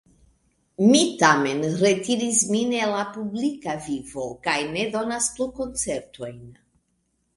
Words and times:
Mi 0.91 1.01
tamen 1.23 1.59
retiris 1.81 2.39
min 2.55 2.73
el 2.79 2.93
la 2.95 3.03
publika 3.17 3.77
vivo 3.89 4.27
kaj 4.49 4.57
ne 4.73 4.89
donas 4.97 5.29
plu 5.37 5.51
koncertojn. 5.61 6.43